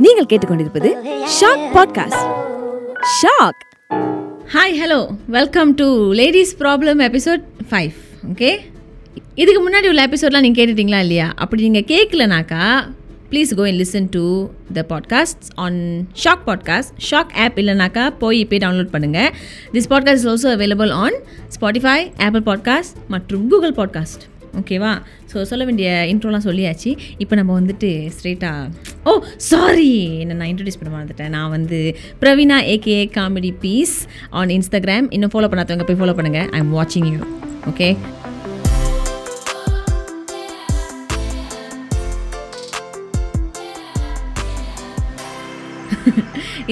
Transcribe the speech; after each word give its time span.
நீங்கள் 0.00 0.26
கேட்டுக்கொண்டிருப்பது 0.26 0.90
shock 1.40 1.76
podcast 1.76 2.22
shock 3.22 3.60
hi 4.54 4.80
hello 4.82 5.10
welcome 5.28 5.74
to 5.74 6.12
ladies 6.12 6.56
problem 6.58 7.02
episode 7.08 7.42
five 7.70 7.92
okay 8.30 8.58
இதுக்கு 9.34 9.68
முன்னாடி 9.68 9.88
உள்ள 9.88 10.06
எபிசோட்லாம் 10.06 10.40
நீங்கள் 10.40 10.66
கேட்டுட்டீங்களா 10.66 10.98
இல்லையா? 10.98 11.32
அப்படி 11.36 11.68
நீங்கள் 11.68 11.82
கேட்கலனாக்கா 11.82 12.82
please 13.30 13.54
go 13.54 13.68
in 13.68 13.78
listen 13.80 14.08
to 14.10 14.50
the 14.72 14.84
podcast 14.88 15.44
on 15.54 16.06
shock 16.24 16.44
podcast 16.46 16.92
shock 17.10 17.32
app 17.38 17.58
இல்லைனாக்கா 17.58 18.10
போய் 18.18 18.38
இப்போ 18.38 18.56
டவுன்லோட் 18.56 18.92
பண்ணுங்கள் 18.92 19.30
this 19.72 19.88
podcast 19.90 20.14
is 20.14 20.28
also 20.28 20.56
available 20.56 20.92
on 20.92 21.14
Spotify 21.60 22.12
Apple 22.18 22.40
podcast 22.40 22.96
மற்றும் 23.08 23.48
கூகுள் 23.48 23.72
பாட்காஸ்ட் 23.72 24.31
ஓகேவா? 24.60 24.92
ஸோ 25.30 25.42
சொல்ல 25.50 25.62
வேண்டிய 25.68 25.88
இன்ட்ரோலாம் 26.12 26.46
சொல்லியாச்சு. 26.48 26.90
இப்போ 27.22 27.34
நம்ம 27.40 27.52
வந்துட்டு 27.60 27.90
ஸ்ட்ரெயிட்டாக 28.14 28.90
ஓ 29.10 29.12
சாரி 29.50 29.90
என்ன 30.22 30.36
நான் 30.40 30.50
இன்ட்ரடியூஸ் 30.52 30.80
பண்ண 30.80 30.90
மறந்துட்டேன். 30.96 31.32
நான் 31.36 31.54
வந்து 31.56 31.80
Praveena 32.24 32.58
AK 32.74 32.98
comedy 33.18 33.52
piece 33.64 33.96
on 34.40 34.54
Instagram 34.58 35.08
இன்னும் 35.18 35.34
ஃபாலோ 35.34 35.50
பண்ணாதவங்க 35.52 35.86
போய் 35.90 36.00
ஃபாலோ 36.02 36.16
பண்ணுங்கள் 36.20 36.50
ஐ 36.56 36.60
எம் 36.64 36.74
வாட்சிங் 36.80 37.08
யூ 37.14 37.20
ஓகே 37.72 37.90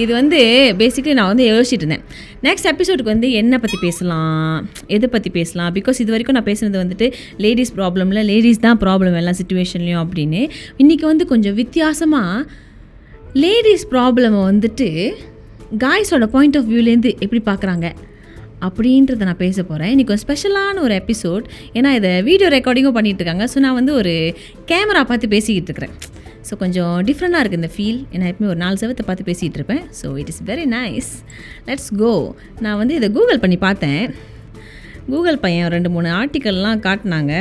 இது 0.01 0.11
வந்து 0.17 0.37
பேசிக்கலி 0.79 1.15
நான் 1.17 1.29
வந்து 1.31 1.45
யோசிச்சுட்டு 1.49 1.83
இருந்தேன். 1.83 2.05
நெக்ஸ்ட் 2.45 2.67
எபிசோடுக்கு 2.69 3.13
வந்து 3.13 3.27
என்ன 3.39 3.55
பற்றி 3.63 3.77
பேசலாம்? 3.83 4.55
எதை 4.95 5.07
பற்றி 5.15 5.29
பேசலாம்? 5.35 5.71
பிகாஸ் 5.75 5.97
இது 6.03 6.13
வரைக்கும் 6.13 6.37
நான் 6.37 6.47
பேசுனது 6.49 6.77
வந்துட்டு 6.83 7.07
லேடிஸ் 7.43 7.73
ப்ராப்ளமில் 7.79 8.21
லேடிஸ் 8.29 8.61
தான் 8.65 8.79
ப்ராப்ளம் 8.83 9.17
எல்லா 9.19 9.33
சுச்சுவேஷன்லையும் 9.39 10.01
அப்படின்னு. 10.03 10.41
இன்றைக்கி 10.83 11.05
வந்து 11.11 11.25
கொஞ்சம் 11.31 11.55
வித்தியாசமாக 11.61 12.45
லேடிஸ் 13.43 13.85
ப்ராப்ளமை 13.91 14.39
வந்துட்டு 14.51 14.87
காய்ஸோட 15.83 16.25
பாயிண்ட் 16.37 16.57
ஆஃப் 16.59 16.69
வியூலேருந்து 16.71 17.11
எப்படி 17.25 17.41
பார்க்குறாங்க 17.51 17.89
அப்படின்றத 18.67 19.27
நான் 19.29 19.41
பேச 19.45 19.57
போகிறேன் 19.69 19.91
இன்றைக்கி 19.93 20.13
ஒரு 20.15 20.23
ஸ்பெஷலான 20.25 20.81
ஒரு 20.87 20.95
எபிசோட் 21.01 21.45
ஏன்னா 21.77 21.91
இதை 21.99 22.11
வீடியோ 22.29 22.49
ரெக்கார்டிங்கும் 22.57 22.97
பண்ணிகிட்டு 22.97 23.23
இருக்காங்க. 23.23 23.45
ஸோ 23.53 23.59
நான் 23.65 23.77
வந்து 23.79 23.93
ஒரு 24.01 24.15
கேமரா 24.71 25.03
பார்த்து 25.11 25.33
பேசிக்கிட்டு 25.35 25.71
இருக்கிறேன். 25.71 25.95
ஸோ 26.51 26.55
கொஞ்சம் 26.61 26.95
டிஃப்ரெண்ட்டாக 27.07 27.41
இருக்குது 27.43 27.59
இந்த 27.59 27.69
ஃபீல் 27.73 27.99
நான் 28.21 28.29
எப்பவுமே 28.29 28.49
ஒரு 28.53 28.59
நாலு 28.61 28.79
செவத்தை 28.81 29.03
பார்த்து 29.09 29.27
பேசிகிட்டு 29.27 29.59
இருப்பேன். 29.59 29.83
So 29.99 30.07
it 30.21 30.31
is 30.31 30.41
very 30.49 30.65
nice 30.73 31.11
let's 31.67 31.91
go 32.01 32.09
நான் 32.65 32.79
வந்து 32.81 32.93
இதை 32.99 33.07
கூகுள் 33.17 33.39
பண்ணி 33.43 33.57
பார்த்தேன். 33.67 34.03
கூகுள் 35.11 35.37
பையன் 35.45 35.71
ரெண்டு 35.75 35.91
மூணு 35.93 36.09
ஆர்டிக்கல்லாம் 36.17 36.81
காட்டினாங்க. 36.87 37.35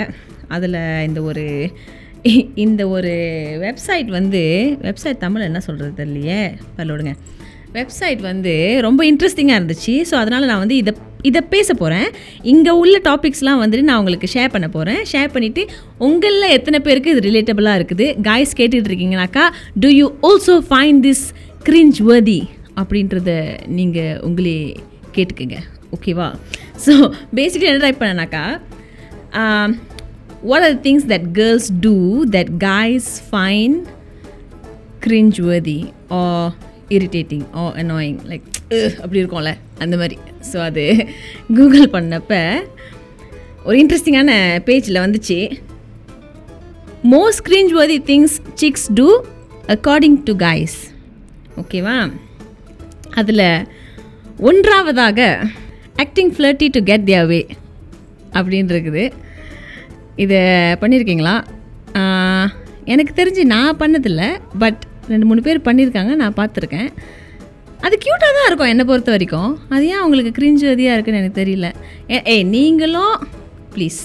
அதில் 0.57 0.79
இந்த 1.09 1.23
ஒரு 1.31 1.47
இந்த 2.65 2.83
ஒரு 2.95 3.13
வெப்சைட் 3.65 4.09
வந்து 4.19 4.43
வெப்சைட் 4.87 5.23
தமிழ் 5.27 5.47
என்ன 5.49 5.61
சொல்கிறது 5.67 5.93
தெரியலையே? 6.01 6.41
பரவாயில்லைங்க 6.79 7.15
வெப்சைட் 7.77 8.21
வந்து 8.31 8.53
ரொம்ப 8.87 9.01
இன்ட்ரெஸ்டிங்காக 9.11 9.59
இருந்துச்சு. 9.61 9.95
ஸோ 10.11 10.15
அதனால் 10.23 10.49
நான் 10.51 10.63
வந்து 10.65 10.77
இதை 10.83 10.93
இதை 11.29 11.41
பேச 11.55 11.69
போகிறேன் 11.81 12.07
இங்கே 12.53 12.73
உள்ள 12.83 12.97
டாபிக்ஸ்லாம் 13.09 13.61
வந்துட்டு 13.63 13.89
நான் 13.89 14.01
உங்களுக்கு 14.03 14.29
ஷேர் 14.35 14.53
பண்ண 14.55 14.67
போகிறேன் 14.77 15.01
ஷேர் 15.11 15.33
பண்ணிவிட்டு 15.35 15.63
உங்களில் 16.07 16.55
எத்தனை 16.57 16.79
பேருக்கு 16.87 17.13
இது 17.15 17.27
ரிலேட்டபுளாக 17.27 17.79
இருக்குது? 17.81 18.07
காய்ஸ் 18.29 18.57
கேட்டுட்டு 18.61 18.91
இருக்கீங்கனாக்கா 18.91 19.45
do 19.83 19.89
you 19.99 20.07
also 20.29 20.55
find 20.71 21.03
this 21.07 21.25
cringeworthy 22.11 22.41
அப்படின்றத 22.81 23.31
நீங்கள் 23.79 24.19
உங்களே 24.29 24.57
கேட்டுக்கோங்க. 25.17 25.59
ஓகேவா 25.97 26.29
ஸோ 26.87 26.93
பேசிக்கலி 27.39 27.71
என்ன 27.73 27.85
type 27.85 28.03
பண்ணனாக்கா 28.03 28.45
what 30.51 30.67
are 30.69 30.77
things 30.87 31.07
that 31.13 31.29
girls 31.39 31.71
do 31.87 31.97
that 32.37 32.53
guys 32.67 33.11
find 33.29 33.77
cringeworthy 35.51 35.79
ah 36.17 36.19
irritating 36.97 37.45
or 37.61 37.63
annoying 37.83 38.19
like 38.31 38.47
அப்படி 39.03 39.19
இருக்கும்ல. 39.23 39.53
அந்த 39.85 39.95
மாதிரி. 40.01 40.17
ஸோ 40.51 40.59
அது 40.69 40.85
கூகுள் 41.57 41.87
பண்ணப்ப 41.97 42.35
ஒரு 43.67 43.77
இன்ட்ரெஸ்டிங்கான 43.83 44.33
பேஜில் 44.69 45.03
வந்துச்சு. 45.05 45.39
Most 47.15 47.45
cringeworthy 47.79 47.99
things 48.11 48.37
six 48.63 48.87
two 48.99 49.09
according 49.75 50.19
to 50.29 50.35
guys 50.47 50.79
ஓகேவா 51.63 51.97
அதில் 53.21 53.47
ஒன்றாவதாக 54.49 55.21
acting 56.05 56.33
flirty 56.37 56.69
to 56.77 56.81
get 56.91 57.07
their 57.09 57.29
way 57.31 57.41
அப்படின்னு 58.37 58.73
இருக்குது. 58.75 59.05
இதை 60.25 60.41
பண்ணியிருக்கீங்களா 60.83 61.35
எனக்கு 62.93 63.13
தெரிஞ்சு 63.19 63.43
நான் 63.55 63.79
பண்ணதில்லை 63.81 64.29
பட் 64.63 64.83
ரெண்டு 65.11 65.27
மூணு 65.27 65.43
பேர் 65.43 65.67
பண்ணியிருக்காங்க 65.69 66.15
நான் 66.15 66.35
பார்த்துருக்கேன். 66.35 66.89
அது 67.81 67.99
க்யூட்டாக 68.05 68.33
தான் 68.37 68.47
இருக்கும் 68.47 68.69
என்னை 68.69 68.85
பொறுத்த 68.85 69.11
வரைக்கும். 69.11 69.59
அது 69.69 69.85
ஏன் 69.87 70.01
அவங்களுக்கு 70.03 70.33
கிரிஞ்சு 70.39 70.65
வதியாக 70.73 70.97
இருக்குன்னு 70.97 71.21
எனக்கு 71.21 71.41
தெரியல. 71.43 71.69
ஏ- 72.11 72.23
ஏய் 72.25 72.43
நீங்களும் 72.43 73.15
ப்ளீஸ் 73.75 74.01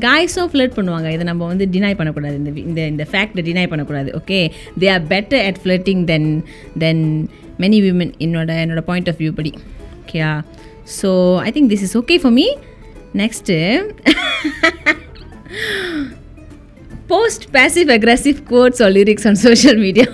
காய்ஸும் 0.00 0.50
ஃப்ளட் 0.52 0.76
பண்ணுவாங்க. 0.76 1.08
இதை 1.10 1.24
நம்ம 1.30 1.46
வந்து 1.46 1.68
டினை 1.72 1.94
பண்ணக்கூடாது. 1.94 2.36
இந்த 2.36 2.50
இந்த 2.60 2.80
இந்த 2.86 3.06
ஃபேக்டை 3.12 3.42
டினை 3.48 3.66
பண்ணக்கூடாது 3.66 4.10
okay 4.20 4.40
they 4.80 4.90
are 4.92 5.06
better 5.06 5.44
at 5.44 5.60
flirting 5.64 6.04
than 6.04 6.28
than 6.78 7.04
many 7.58 7.78
women 7.86 8.12
என்னோட 8.18 8.50
என்னோட 8.64 8.80
பாயிண்ட் 8.80 9.08
ஆஃப் 9.08 9.18
வியூ 9.18 9.32
படி 9.32 9.52
ஓகேயா 10.02 10.30
so 11.02 11.10
I 11.38 11.50
think 11.54 11.70
this 11.70 11.84
is 11.88 11.96
okay 11.98 12.18
for 12.18 12.32
me 12.32 12.46
next 13.14 13.56
post 17.06 17.44
passive 17.52 17.90
aggressive 17.96 18.38
quotes 18.42 18.82
or 18.82 18.90
lyrics 18.90 19.26
on 19.26 19.34
social 19.34 19.78
media 19.78 20.06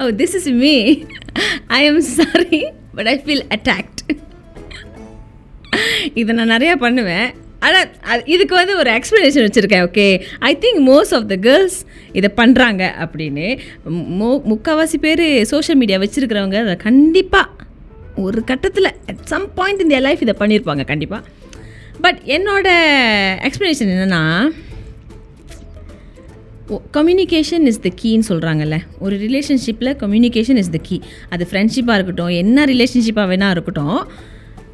oh, 0.00 0.10
this 0.12 0.34
is 0.34 0.46
me. 0.54 1.06
I 1.70 1.82
am 1.82 2.00
sorry, 2.02 2.62
but 2.94 3.06
I 3.06 3.18
feel 3.18 3.42
attacked. 3.50 4.00
இதை 6.14 6.30
நான் 6.34 6.52
நிறையா 6.52 6.74
பண்ணுவேன் 6.76 7.28
ஆனால் 7.60 7.86
அது 8.02 8.22
இதுக்கு 8.26 8.54
வந்து 8.54 8.74
ஒரு 8.76 8.90
எக்ஸ்ப்ளனேஷன் 8.90 9.44
வச்சுருக்கேன் 9.46 9.84
okay 9.86 10.06
I 10.40 10.50
think 10.54 10.80
most 10.88 11.14
of 11.14 11.26
the 11.26 11.36
girls 11.36 11.76
இதை 12.12 12.28
பண்ணுறாங்க 12.36 12.82
அப்படின்னு 13.04 13.46
மோ 14.18 14.30
முக்கால்வாசி 14.50 14.98
பேர் 14.98 15.24
சோஷியல் 15.52 15.78
மீடியா 15.78 15.98
வச்சுருக்கிறவங்க 15.98 16.58
அதை 16.62 16.76
கண்டிப்பாக 16.76 17.48
ஒரு 18.22 18.42
கட்டத்தில் 18.44 18.90
அட் 19.10 19.22
சம் 19.24 19.46
பாயிண்ட் 19.54 19.80
இந்த 19.80 20.00
லைஃப் 20.00 20.24
இதை 20.26 20.34
பண்ணியிருப்பாங்க 20.38 20.84
கண்டிப்பாக 20.84 21.22
பட் 22.00 22.20
என்னோட 22.36 22.68
எக்ஸ்ப்ளனேஷன் 23.48 23.92
என்னென்னா 23.92 24.22
கம்யூனிகேஷன் 26.96 27.64
இஸ் 27.70 27.80
த 27.86 27.90
கீன்னு 28.02 28.26
சொல்கிறாங்கல்ல 28.30 28.76
ஒரு 29.04 29.16
ரிலேஷன்ஷிப்பில் 29.24 29.90
கம்யூனிகேஷன் 30.02 30.60
இஸ் 30.62 30.72
த 30.76 30.80
கீ 30.88 30.96
அது 31.34 31.46
ஃப்ரெண்ட்ஷிப்பாக 31.50 31.96
இருக்கட்டும் 31.98 32.32
என்ன 32.42 32.64
ரிலேஷன்ஷிப்பாக 32.72 33.26
வேணால் 33.32 33.54
இருக்கட்டும். 33.56 34.00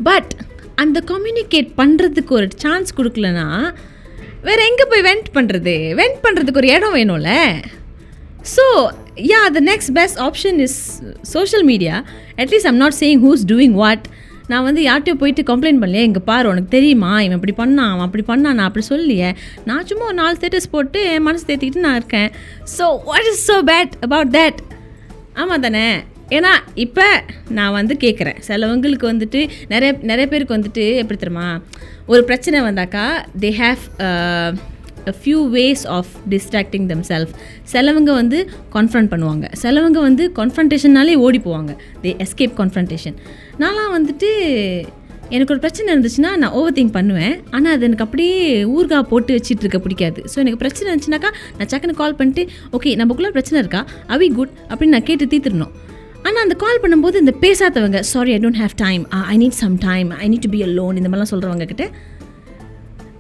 பட் 0.08 0.32
அந்த 0.82 0.98
கம்யூனிகேட் 1.12 1.70
பண்ணுறதுக்கு 1.81 2.32
ஒரு 2.41 2.48
சான்ஸ் 2.64 2.91
கொடுக்கலனா 2.98 3.47
வேறு 4.48 4.62
எங்கே 4.70 4.84
போய் 4.91 5.04
வெண்ட் 5.08 5.31
பண்ணுறது 5.37 5.75
வெண்ட் 6.00 6.20
பண்ணுறதுக்கு 6.26 6.60
ஒரு 6.62 6.70
இடம் 6.76 6.97
வேணும்ல. 6.98 7.32
So 8.54 8.64
yeah 9.32 9.41
the 9.56 9.60
next 9.70 9.92
best 9.98 10.20
option 10.26 10.58
is 10.66 10.78
social 11.34 11.66
media 11.70 11.97
at least 12.42 12.69
I'm 12.70 12.81
not 12.84 12.98
saying 13.03 13.22
who's 13.26 13.44
doing 13.53 13.76
what 13.82 14.06
நான் 14.50 14.66
வந்து 14.69 14.82
யார்கிட்டயும் 14.88 15.22
போயிட்டு 15.22 15.42
கம்ப்ளைண்ட் 15.50 15.81
பண்ணலையே 15.82 16.04
இங்கே 16.09 16.22
பாரு 16.31 16.47
உனக்கு 16.53 16.70
தெரியுமா? 16.76 17.12
இவன் 17.26 17.38
இப்படி 17.41 17.54
பண்ணான் 17.62 17.91
அவன் 17.94 18.06
அப்படி 18.09 18.25
பண்ணான் 18.31 18.56
நான் 18.59 18.69
அப்படி 18.69 18.86
சொல்லியே 18.92 19.31
நான் 19.69 19.86
சும்மா 19.91 20.06
ஒரு 20.10 20.19
நாலு 20.22 20.38
ஸ்டேட்டஸ் 20.38 20.72
போட்டு 20.75 21.00
என் 21.14 21.26
மனசு 21.28 21.48
தேத்திக்கிட்டு 21.50 21.86
நான் 21.86 21.98
இருக்கேன். 22.00 22.31
So 22.76 22.87
what 23.08 23.28
is 23.32 23.44
so 23.50 23.58
bad 23.72 23.94
about 24.06 24.32
that 24.38 24.60
ஆமாம் 25.42 25.64
தானே. 25.66 25.88
ஏன்னா 26.37 26.53
இப்போ 26.84 27.04
நான் 27.56 27.76
வந்து 27.76 27.94
கேட்குறேன் 28.04 28.41
சிலவங்களுக்கு 28.47 29.06
வந்துட்டு 29.12 29.41
நிறைய 29.72 29.91
நிறைய 30.10 30.26
பேருக்கு 30.32 30.56
வந்துட்டு 30.56 30.84
எப்படி 31.03 31.19
தெரியுமா? 31.22 31.47
ஒரு 32.12 32.22
பிரச்சனை 32.31 32.58
வந்தாக்கா 32.66 33.04
they 33.44 33.50
have 33.62 33.84
a 35.10 35.14
few 35.20 35.41
ways 35.56 35.84
of 35.96 36.12
them 36.92 37.04
self 37.10 37.32
சிலவங்க 37.72 38.10
வந்து 38.20 38.38
கான்ஃபரண்ட் 38.76 39.10
பண்ணுவாங்க. 39.14 39.46
சிலவங்க 39.62 39.99
வந்து 40.08 40.26
கான்ஃபரன்டேஷன்னாலே 40.38 41.16
ஓடி 41.26 41.40
போவாங்க. 41.49 41.75
தே 42.05 42.12
எஸ்கேப் 42.26 42.55
கான்ஃபரன்டேஷன் 42.60 43.19
நான்லாம் 43.64 43.93
வந்துட்டு 43.99 44.31
எனக்கு 45.37 45.52
ஒரு 45.55 45.62
பிரச்சனை 45.64 45.88
இருந்துச்சுன்னா 45.94 46.31
நான் 46.43 46.55
ஓவர் 46.58 46.76
திங்க் 46.76 46.94
பண்ணுவேன். 46.96 47.34
ஆனால் 47.56 47.72
அது 47.76 47.84
எனக்கு 47.88 48.05
அப்படியே 48.06 48.37
ஊர்கா 48.76 48.99
போட்டு 49.10 49.32
வச்சிட்டு 49.37 49.64
இருக்க 49.64 49.78
பிடிக்காது. 49.87 50.20
ஸோ 50.32 50.37
எனக்கு 50.43 50.60
பிரச்சனை 50.62 50.87
இருந்துச்சுனாக்கா 50.90 51.31
நான் 51.58 51.70
சக்குன்னு 51.72 51.96
கால் 52.00 52.16
பண்ணிட்டு 52.20 52.44
ஓகே 52.76 52.93
நமக்குள்ளே 53.00 53.32
பிரச்சனை 53.37 53.58
இருக்கா? 53.62 53.82
அவி 54.16 54.28
குட் 54.38 54.54
அப்படின்னு 54.70 54.94
நான் 54.96 55.08
கேட்டு 55.11 55.26
தீர்த்துடணும். 55.32 55.75
ஆனால் 56.26 56.43
அந்த 56.44 56.54
கால் 56.62 56.81
பண்ணும்போது 56.84 57.16
இந்த 57.25 57.34
பேசாதவங்க 57.43 57.99
sorry 58.12 58.31
I 58.37 58.38
don't 58.44 58.61
have 58.62 58.75
time 58.84 59.02
I 59.32 59.37
need 59.43 59.58
some 59.64 59.76
time 59.88 60.08
I 60.22 60.28
need 60.32 60.44
to 60.46 60.52
be 60.54 60.62
alone 60.78 60.96
இந்த 61.00 61.08
மாதிரிலாம் 61.11 61.32
சொல்கிறவங்க 61.34 61.66
கிட்ட 61.72 61.84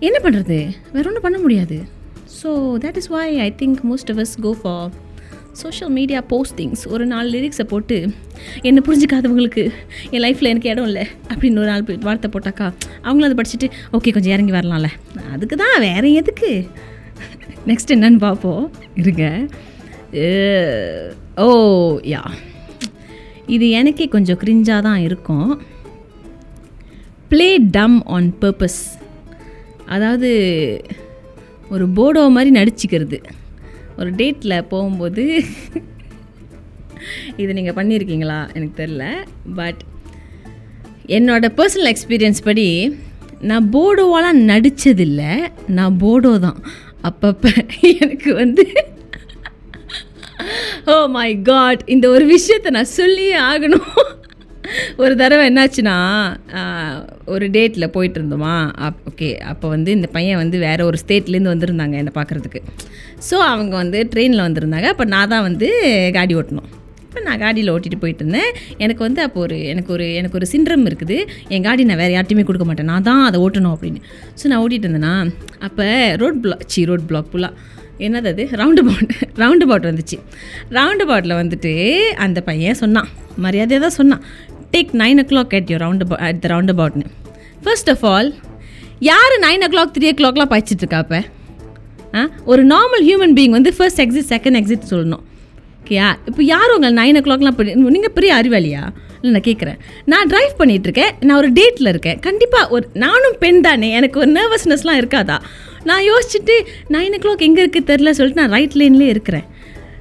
என்ன 0.06 0.16
பண்ணுறது 0.24 0.56
வேற 0.92 1.04
ஒன்றும் 1.08 1.24
பண்ண 1.26 1.38
முடியாது. 1.38 1.76
So 2.40 2.48
that 2.82 2.98
is 3.00 3.08
why 3.14 3.38
I 3.44 3.54
think 3.60 3.78
most 3.90 4.10
of 4.12 4.18
us 4.24 4.32
go 4.44 4.50
for 4.62 4.88
social 5.60 5.92
media 5.92 6.18
postings 6.32 6.82
ஒரு 6.94 7.04
நாலு 7.12 7.28
லிரிக்ஸை 7.34 7.64
போட்டு 7.72 7.96
என்னை 8.68 8.82
புரிஞ்சுக்காதவங்களுக்கு 8.88 9.62
என் 10.10 10.22
லைஃப்பில் 10.24 10.50
எனக்கு 10.50 10.70
இடம் 10.72 10.88
இல்லை 10.90 11.04
அப்படின்னு 11.32 11.60
ஒரு 11.62 11.70
நாள் 11.70 11.84
வார்த்தை 12.08 12.28
போட்டாக்கா 12.34 12.66
அவங்களும் 13.02 13.28
அதை 13.28 13.36
படிச்சுட்டு 13.40 13.68
ஓகே 13.96 14.12
கொஞ்சம் 14.16 14.34
இறங்கி 14.34 14.52
வரலாம்ல. 14.58 14.90
அதுக்கு 15.34 15.56
தான் 15.56 15.80
வேற 15.80 16.04
எதுக்கு? 16.20 16.50
நெக்ஸ்ட் 17.66 17.94
என்னன்னு 17.94 18.18
பார்ப்போம். 18.18 18.62
இருங்க. 18.94 19.24
ஓ 21.46 21.48
யா. 22.14 22.22
இது 23.46 23.66
எனக்கே 23.80 24.08
கொஞ்சம் 24.14 24.38
கிரிஞ்சாக 24.44 24.86
தான் 24.88 25.00
இருக்கும். 25.08 25.50
ப்ளே 27.28 27.48
டம் 27.76 27.98
ஆன் 28.16 28.30
பர்பஸ் 28.40 28.80
அதாவது 29.94 30.30
ஒரு 31.74 31.84
போடோ 31.98 32.22
மாதிரி 32.36 32.50
நடிச்சுக்கிறது. 32.58 33.18
ஒரு 34.00 34.10
டேட்டில் 34.20 34.68
போகும்போது 34.72 35.22
இது 37.42 37.50
நீங்கள் 37.58 37.76
பண்ணியிருக்கீங்களா 37.78 38.38
எனக்கு 38.56 38.78
தெரில 38.82 39.04
பட் 39.58 39.80
என்னோடய 41.16 41.56
பர்சனல் 41.58 41.90
எக்ஸ்பீரியன்ஸ் 41.92 42.46
படி 42.48 42.66
நான் 43.50 43.66
போடோவாலாம் 43.76 44.40
நடித்ததில்லை 44.50 45.32
நான் 45.78 45.98
போடோ 46.04 46.32
தான். 46.46 46.60
அப்பப்போ 47.08 47.50
எனக்கு 48.02 48.30
வந்து 48.42 48.64
ஓ 50.92 50.94
மை 51.16 51.30
காட் 51.48 51.82
இந்த 51.94 52.06
ஒரு 52.14 52.24
விஷயத்தை 52.34 52.68
நான் 52.76 52.94
சொல்லியே 52.98 53.36
ஆகணும். 53.50 53.88
ஒரு 55.02 55.14
தடவை 55.22 55.44
என்னாச்சுன்னா 55.50 55.96
ஒரு 57.34 57.46
டேட்டில் 57.56 57.92
போயிட்டு 57.96 58.18
இருந்தோமா 58.20 58.54
அப் 58.86 59.02
ஓகே 59.10 59.30
அப்போ 59.52 59.66
வந்து 59.76 59.90
இந்த 59.98 60.10
பையன் 60.16 60.40
வந்து 60.42 60.58
வேறு 60.66 60.88
ஒரு 60.90 60.98
ஸ்டேட்லேருந்து 61.04 61.54
வந்திருந்தாங்க 61.54 61.96
என்னை 62.02 62.14
பார்க்குறதுக்கு 62.18 62.62
ஸோ 63.28 63.36
அவங்க 63.52 63.74
வந்து 63.82 64.00
ட்ரெயினில் 64.12 64.46
வந்திருந்தாங்க. 64.46 64.88
அப்போ 64.94 65.04
நான் 65.14 65.30
தான் 65.32 65.46
வந்து 65.46 65.68
காடி 66.16 66.34
ஓட்டணும். 66.40 66.68
இப்போ 67.04 67.20
நான் 67.26 67.40
காடியில் 67.42 67.70
ஓட்டிகிட்டு 67.72 68.00
போயிட்டு 68.02 68.22
இருந்தேன் 68.24 68.50
எனக்கு 68.84 69.02
வந்து 69.06 69.20
அப்போ 69.26 69.38
ஒரு 69.46 69.56
எனக்கு 69.72 69.90
ஒரு 69.96 70.06
எனக்கு 70.18 70.38
ஒரு 70.40 70.46
சிண்ட்ரம் 70.52 70.84
இருக்குது. 70.88 71.16
என் 71.54 71.64
காடி 71.66 71.86
நான் 71.90 72.00
வேறு 72.02 72.14
யார்ட்டையுமே 72.16 72.44
கொடுக்க 72.48 72.66
மாட்டேன். 72.68 72.90
நான் 72.92 73.06
தான் 73.08 73.22
அதை 73.28 73.38
ஓட்டணும் 73.46 73.74
அப்படின்னு. 73.76 74.00
ஸோ 74.40 74.44
நான் 74.50 74.62
ஓட்டிகிட்டு 74.64 74.88
இருந்தேன்னா 74.88 75.14
அப்போ 75.68 75.86
road 76.22 76.40
block 76.44 76.64
see 76.74 76.82
road 76.90 77.06
block 77.10 77.30
ஃபுல்லாக 77.32 77.54
என்னது 78.06 78.28
அது? 78.32 78.44
ரவுண்டு 78.60 78.82
பவுட் 78.88 79.14
ரவுண்டு 79.42 79.66
பவுட் 79.70 79.88
வந்துச்சு. 79.90 80.18
ரவுண்டு 80.76 81.06
பவுட்டில் 81.10 81.38
வந்துட்டு 81.42 81.72
அந்த 82.26 82.38
பையன் 82.50 82.80
சொன்னான். 82.82 83.08
மரியாதையாக 83.46 83.82
தான் 83.86 83.98
சொன்னான். 84.00 84.22
Take 84.72 84.90
nine 84.92 85.24
o'clock 85.28 85.54
at 85.54 85.70
you 85.70 85.76
round 85.76 86.12
at 86.12 86.40
the 86.40 86.48
round 86.48 86.72
அபவுட்னு 86.76 87.02
first 87.62 87.90
of 87.90 88.06
all 88.06 88.34
யார் 88.98 89.38
நைன் 89.40 89.64
ஓ 89.64 89.68
கிளாக் 89.74 89.94
த்ரீ 89.98 90.08
ஓ 90.08 90.10
கிளாக்லாம் 90.10 90.52
பாய்ச்சிட்டு 90.52 90.94
அப்போ? 90.94 91.22
ஆ? 92.14 92.28
ஒரு 92.44 92.66
நார்மல் 92.66 93.04
ஹியூமன் 93.08 93.34
பீயிங் 93.34 93.48
வந்து 93.48 93.74
ஃபர்ஸ்ட் 93.74 94.00
எக்ஸிட் 94.00 94.28
செகண்ட் 94.28 94.58
எக்ஸிட் 94.60 94.90
சொல்லணும். 94.90 95.24
ஓகேயா 95.84 96.16
இப்போ 96.26 96.42
யார் 96.42 96.74
உங்கள் 96.74 96.92
நைன் 96.92 97.16
ஓ 97.16 97.20
கிளாக்லாம் 97.20 97.90
நீங்கள் 97.90 98.12
பெரிய 98.12 98.34
அறிவாளியா? 98.34 98.82
இல்லை 99.22 99.40
நான் 99.40 99.46
கேட்குறேன் 99.46 99.78
நான் 100.04 100.28
ட்ரைவ் 100.28 100.52
பண்ணிகிட்ருக்கேன் 100.58 101.10
நான் 101.20 101.36
ஒரு 101.36 101.52
டேட்டில் 101.52 101.88
இருக்கேன். 101.88 102.20
கண்டிப்பாக 102.20 102.68
ஒரு 102.68 102.88
நானும் 102.94 103.36
பெண் 103.38 103.60
தானே 103.60 103.90
எனக்கு 103.90 104.20
ஒரு 104.20 104.32
நர்வஸ்னஸ்லாம் 104.32 104.98
இருக்காதா? 104.98 105.38
நான் 105.84 106.00
யோசிச்சுட்டு 106.00 106.66
நைன் 106.88 107.14
ஓ 107.14 107.18
கிளாக் 107.24 107.38
எங்கே 107.38 107.66
இருக்குது 107.66 107.96
தெரில 107.96 108.10
சொல்லிட்டு 108.10 108.42
நான் 108.42 108.50
ரைட் 108.50 108.72
லைன்லேயே 108.72 109.06
இருக்கிறேன். 109.06 109.44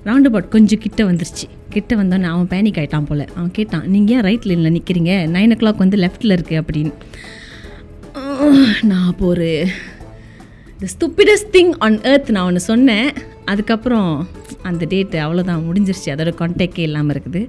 ரவுண்ட் 0.05 0.25
அபவுட் 0.25 0.49
கொஞ்சம் 0.49 0.79
கிட்ட 0.79 1.03
வந்துருச்சு. 1.03 1.45
கிட்ட 1.77 1.95
வந்தோன்னே 2.01 2.29
அவன் 2.33 2.51
பேனிக் 2.53 2.79
ஆகிட்டான் 2.81 3.07
போல். 3.09 3.23
அவன் 3.37 3.51
கேட்டான் 3.57 3.85
நீங்கள் 3.93 4.15
ஏன் 4.17 4.25
ரைட் 4.27 4.47
லைனில் 4.49 4.75
நிற்கிறீங்க 4.77 5.13
நைன் 5.35 5.53
ஓ 5.55 5.57
கிளாக் 5.61 5.83
வந்து 5.83 5.99
லெஃப்ட்டில் 6.03 6.35
இருக்குது 6.37 6.61
அப்படின்னு. 6.63 6.93
நான் 8.89 9.05
அப்போ 9.11 9.25
ஒரு 9.33 9.49
the 10.81 10.87
stupidest 10.95 11.49
thing 11.55 11.71
on 11.85 11.97
earth 12.11 12.33
நான் 12.35 12.47
ஒன்று 12.49 12.61
சொன்னேன். 12.71 13.07
அதுக்கப்புறம் 13.51 14.11
அந்த 14.69 14.83
டேட்டு 14.91 15.17
அவ்வளோதான் 15.25 15.65
முடிஞ்சிருச்சு. 15.67 16.09
அதோட 16.15 16.31
கான்டாக்டே 16.41 16.83
இல்லாமல் 16.89 17.13
இருக்குது. 17.15 17.41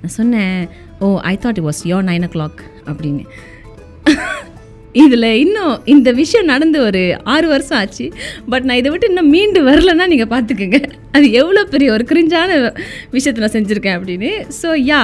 நான் 0.00 0.16
சொன்னேன் 0.18 0.56
ஓ 1.04 1.06
I 1.30 1.34
thought 1.44 1.58
it 1.60 1.66
was 1.68 1.82
your 1.90 2.06
nine 2.10 2.26
o'clock 2.36 2.60
அப்படின்னு. 2.90 3.24
இதில் 5.02 5.28
இன்னும் 5.42 5.74
இந்த 5.94 6.08
விஷயம் 6.20 6.48
நடந்து 6.52 6.78
ஒரு 6.86 7.02
ஆறு 7.34 7.46
வருஷம் 7.52 7.78
ஆச்சு. 7.80 8.06
பட் 8.52 8.64
நான் 8.68 8.80
இதை 8.80 8.90
விட்டு 8.92 9.10
இன்னும் 9.10 9.30
மீண்டு 9.34 9.60
வரலன்னா 9.68 10.06
நீங்கள் 10.12 10.32
பார்த்துக்குங்க 10.34 10.78
அது 11.16 11.26
எவ்வளோ 11.40 11.62
பெரிய 11.74 11.90
ஒரு 11.96 12.04
கிரிஞ்சான 12.10 12.50
விஷயத்தை 13.16 13.42
நான் 13.44 13.56
செஞ்சுருக்கேன் 13.56 13.96
அப்படின்னு. 13.98 14.30
ஸோ 14.60 14.70
யா 14.90 15.02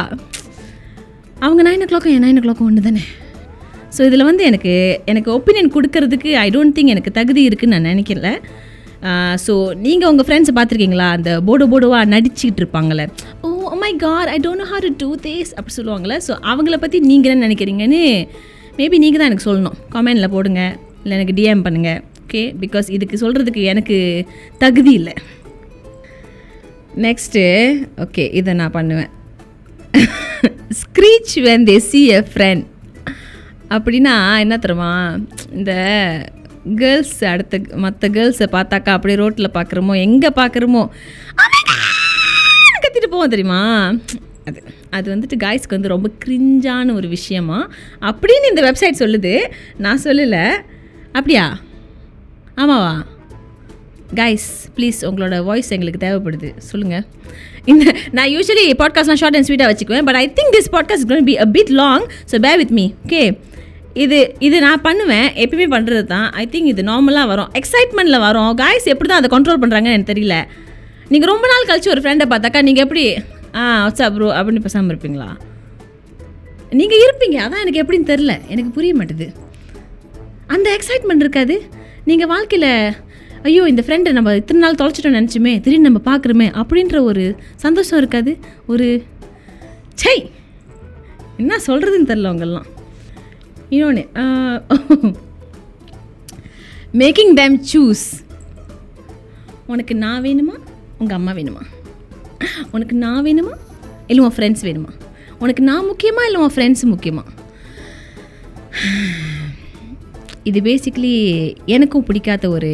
அவங்க 1.46 1.62
நைன் 1.68 1.84
ஓ 1.84 1.88
கிளாக்கும் 1.92 2.14
என் 2.16 2.24
நைன் 2.26 2.38
ஓ 2.40 2.44
கிளாக்கும் 2.44 2.68
ஒன்று 2.70 2.86
தானே. 2.88 3.04
ஸோ 3.96 4.02
இதில் 4.08 4.28
வந்து 4.30 4.44
எனக்கு 4.50 4.72
எனக்கு 5.12 5.30
ஒப்பீனியன் 5.38 5.74
கொடுக்கறதுக்கு 5.76 6.30
ஐ 6.44 6.48
டோன்ட் 6.56 6.76
திங்க் 6.78 6.94
எனக்கு 6.94 7.12
தகுதி 7.18 7.42
இருக்குதுன்னு 7.48 7.76
நான் 7.76 7.90
நினைக்கல. 7.92 8.30
ஸோ 9.46 9.54
நீங்கள் 9.84 10.10
உங்கள் 10.12 10.26
ஃப்ரெண்ட்ஸை 10.26 10.52
பார்த்துருக்கீங்களா 10.56 11.08
அந்த 11.16 11.30
போடோ 11.48 11.64
போடோவாக 11.72 12.10
நடிச்சிக்கிட்டு 12.14 12.62
இருப்பாங்களே 12.62 13.06
oh 13.46 13.48
oh 13.68 13.78
my 13.82 13.90
car 14.04 14.28
I 14.34 14.36
don't 14.44 14.62
know 14.62 14.66
how 14.72 14.84
to 14.86 14.92
do 15.02 15.10
these 15.26 15.50
அப்படி 15.56 15.74
சொல்லுவாங்கள்ல 15.78 16.16
ஸோ 16.26 16.32
அவங்கள 16.52 16.76
பற்றி 16.84 16.98
நீங்கள் 17.10 17.32
என்ன 17.32 17.44
நினைக்கிறீங்கன்னு 17.46 18.02
மேபி 18.78 18.96
நீங்கள் 19.04 19.20
தான் 19.20 19.30
எனக்கு 19.30 19.48
சொல்லணும். 19.48 19.78
கமெண்டில் 19.94 20.34
போடுங்க. 20.36 20.62
இல்லை 21.02 21.14
எனக்கு 21.18 21.36
டிஎம் 21.38 21.64
பண்ணுங்கள் 21.66 22.00
ஓகே 22.22 22.42
பிகாஸ் 22.62 22.88
இதுக்கு 22.96 23.16
சொல்கிறதுக்கு 23.24 23.62
எனக்கு 23.72 23.98
தகுதி 24.62 24.92
இல்லை. 25.00 25.14
நெக்ஸ்ட்டு 27.04 27.44
ஓகே 28.04 28.24
இதை 28.40 28.54
நான் 28.60 28.76
பண்ணுவேன். 28.78 29.12
Screech 30.80 31.34
when 31.46 31.66
they 31.68 31.76
see 31.90 32.00
a 32.16 32.18
friend 32.32 32.64
அப்படின்னா 33.76 34.14
என்ன 34.42 34.54
தருமா 34.64 34.90
இந்த 35.58 35.72
கேர்ள்ஸ் 36.80 37.18
அடுத்த 37.32 37.60
மற்ற 37.84 38.08
கேர்ள்ஸை 38.16 38.46
பார்த்தாக்கா 38.56 38.94
அப்படியே 38.96 39.18
ரோட்டில் 39.22 39.54
பார்க்குறோமோ 39.56 39.94
எங்கே 40.06 40.30
பார்க்குறோமோ 40.40 40.82
கத்திட்டு 42.84 43.08
போவோம் 43.12 43.32
தெரியுமா? 43.34 43.60
அது 44.48 44.60
அது 44.96 45.06
வந்துட்டு 45.12 45.36
காய்ஸ்க்கு 45.44 45.76
வந்து 45.76 45.92
ரொம்ப 45.92 46.08
கிரிஞ்சான 46.24 46.94
ஒரு 46.94 47.08
விஷயமா? 47.08 47.58
அப்படின்னு 48.08 48.50
இந்த 48.52 48.62
வெப்சைட் 48.66 49.00
சொல்லுது. 49.02 49.32
நான் 49.84 50.02
சொல்லலை. 50.04 50.44
அப்படியா? 51.12 51.44
ஆமாவா? 52.62 52.94
கைஸ் 54.20 54.48
ப்ளீஸ் 54.76 54.98
உங்களோட 55.08 55.36
வாய்ஸ் 55.44 55.72
எங்களுக்கு 55.76 56.02
தேவைப்படுது. 56.06 56.50
சொல்லுங்கள் 56.70 57.04
இந்த 57.72 57.84
நான் 58.16 58.30
யூஸ்வலி 58.34 58.66
பாட்காஸ்ட்லாம் 58.82 59.20
ஷார்ட் 59.22 59.36
அண்ட் 59.38 59.48
ஸ்வீட்டாக 59.48 59.70
வச்சுக்குவேன் 59.70 60.06
but 60.08 60.18
I 60.22 60.26
think 60.38 60.54
this 60.56 60.70
podcast 60.76 61.08
gonna 61.12 61.26
be 61.30 61.34
a 61.44 61.46
bit 61.56 61.72
long 61.80 62.04
so 62.32 62.38
bear 62.46 62.52
with 62.60 62.74
me 62.78 62.84
okay 63.06 63.22
இது 64.04 64.18
இது 64.38 64.56
நான் 64.66 64.80
பண்ணுவேன் 64.86 65.28
எப்பயுமே 65.42 65.66
பண்ணுறது 65.74 66.04
தான். 66.14 66.26
ஐ 66.40 66.44
திங்க் 66.52 66.70
இது 66.72 66.82
நார்மலாக 66.92 67.26
வரும். 67.32 67.50
எக்ஸைட்மெண்ட்டில் 67.60 68.24
வரும். 68.26 68.50
காய்ஸ் 68.62 68.86
எப்படி 68.92 69.08
தான் 69.12 69.20
அதை 69.22 69.30
கண்ட்ரோல் 69.34 69.60
பண்ணுறாங்கன்னு 69.62 69.96
எனக்கு 69.96 70.12
தெரியல. 70.12 70.36
நீங்கள் 71.12 71.30
ரொம்ப 71.32 71.46
நாள் 71.52 71.66
கழிச்சு 71.68 71.88
ஒரு 71.94 72.00
ஃப்ரெண்டை 72.04 72.26
பார்த்தாக்கா 72.32 72.60
நீங்கள் 72.68 72.84
எப்படி 72.84 73.04
ஆ 73.58 73.62
வச்சா 73.86 74.06
ப்ரோ 74.14 74.28
அப்படின்னு 74.38 74.64
பேசாமல் 74.66 74.92
இருப்பீங்களா? 74.92 75.28
நீங்கள் 76.80 77.02
இருப்பீங்க 77.04 77.36
அதான் 77.44 77.62
எனக்கு 77.64 77.82
எப்படின்னு 77.82 78.10
தெரில 78.12 78.32
எனக்கு 78.52 78.70
புரிய 78.76 78.94
மாட்டுது. 78.98 79.26
அந்த 80.54 80.66
எக்ஸைட்மெண்ட் 80.76 81.24
இருக்காது. 81.24 81.56
நீங்கள் 82.10 82.30
வாழ்க்கையில் 82.32 82.70
ஐயோ 83.48 83.64
இந்த 83.72 83.82
ஃப்ரெண்டை 83.86 84.10
நம்ம 84.16 84.34
இத்தனை 84.40 84.60
நாள் 84.64 84.78
தொலைச்சிட்டோம் 84.80 85.16
நினச்சுமே 85.18 85.52
திடீர்னு 85.64 85.88
நம்ம 85.88 86.00
பார்க்குறோமே 86.10 86.48
அப்படின்ற 86.60 86.96
ஒரு 87.10 87.24
சந்தோஷம் 87.64 88.00
இருக்காது. 88.02 88.32
ஒரு 88.72 88.86
சை 90.02 90.16
என்ன 91.42 91.58
சொல்கிறதுன்னு 91.68 92.10
தெரில 92.10 92.32
உங்கெல்லாம் 92.34 92.68
இன்னொன்று 93.74 94.04
மேக்கிங் 97.02 97.32
தேம் 97.40 97.56
சூஸ் 97.70 98.04
உனக்கு 99.72 99.94
நான் 100.02 100.24
வேணுமா? 100.26 100.54
உங்கள் 101.00 101.18
அம்மா 101.18 101.32
வேணுமா? 101.38 101.62
உனக்கு 102.70 102.96
நான் 102.96 103.24
வேணுமா? 103.24 103.54
இல்லை 104.06 104.24
உன் 104.24 104.36
ஃப்ரெண்ட்ஸ் 104.36 104.64
வேணுமா? 104.68 104.92
உனக்கு 105.38 105.62
நான் 105.62 105.88
முக்கியமா 105.90 106.22
இல்லை 106.28 106.40
உன் 106.40 106.54
ஃப்ரெண்ட்ஸ் 106.54 106.84
முக்கியமா? 106.92 107.24
இது 110.42 110.60
பேசிக்கலி 110.60 111.14
எனக்கும் 111.66 112.04
பிடிக்காத 112.04 112.48
ஒரு 112.48 112.72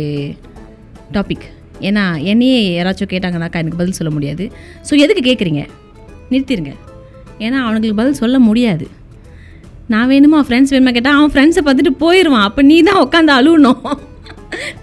டாபிக் 1.12 1.46
ஏன்னா 1.80 2.22
என்னையே 2.22 2.58
யாராச்சும் 2.78 3.12
கேட்டாங்கனாக்கா 3.12 3.60
எனக்கு 3.62 3.80
பதில் 3.80 3.98
சொல்ல 3.98 4.10
முடியாது. 4.12 4.44
ஸோ 4.88 4.98
எதுக்கு 5.04 5.22
கேட்குறீங்க 5.28 5.62
நிறுத்திடுங்க 6.30 6.72
ஏன்னா 7.38 7.58
அவனுங்களுக்கு 7.64 8.00
பதில் 8.00 8.20
சொல்ல 8.22 8.38
முடியாது. 8.38 8.86
நான் 9.92 10.10
வேணுமா? 10.10 10.40
ஃப்ரெண்ட்ஸ் 10.48 10.72
வேணுமா 10.74 10.92
கேட்டால் 10.96 11.16
அவன் 11.18 11.32
ஃப்ரெண்ட்ஸை 11.34 11.62
பார்த்துட்டு 11.66 11.92
போயிடுவான் 12.04 12.46
அப்போ 12.48 12.62
நீ 12.62 12.76
தான் 12.82 13.00
உட்காந்து 13.06 13.32
அழுகணும் 13.38 13.82